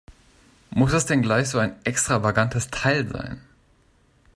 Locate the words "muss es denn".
0.71-1.21